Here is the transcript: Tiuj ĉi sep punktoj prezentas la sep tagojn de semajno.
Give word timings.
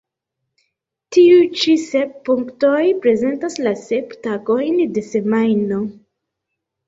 Tiuj 1.15 1.41
ĉi 1.63 1.73
sep 1.81 2.15
punktoj 2.29 2.79
prezentas 3.05 3.59
la 3.67 3.73
sep 3.81 4.15
tagojn 4.25 4.79
de 4.97 5.03
semajno. 5.11 5.83